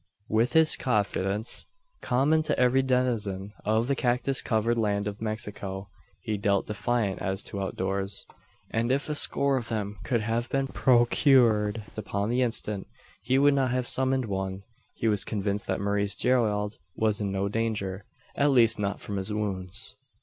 With 0.27 0.53
this 0.53 0.77
confidence 0.77 1.67
common 2.01 2.41
to 2.41 2.57
every 2.59 2.81
denizen 2.81 3.53
of 3.63 3.87
the 3.87 3.93
cactus 3.95 4.41
covered 4.41 4.75
land 4.75 5.07
of 5.07 5.21
Mexico 5.21 5.89
he 6.21 6.39
felt 6.39 6.65
defiant 6.65 7.21
as 7.21 7.43
to 7.43 7.59
doctors; 7.59 8.25
and 8.71 8.91
if 8.91 9.09
a 9.09 9.13
score 9.13 9.57
of 9.57 9.67
them 9.69 9.99
could 10.03 10.21
have 10.21 10.49
been 10.49 10.65
procured 10.65 11.83
upon 11.95 12.31
the 12.31 12.41
instant, 12.41 12.87
he 13.21 13.37
would 13.37 13.53
not 13.53 13.69
have 13.69 13.87
summoned 13.87 14.25
one. 14.25 14.63
He 14.95 15.07
was 15.07 15.23
convinced 15.23 15.67
that 15.67 15.79
Maurice 15.79 16.15
Gerald 16.15 16.77
was 16.95 17.21
in 17.21 17.31
no 17.31 17.47
danger 17.47 18.03
at 18.35 18.49
least 18.49 18.79
not 18.79 18.99
from 18.99 19.17
his 19.17 19.31
wounds. 19.31 19.97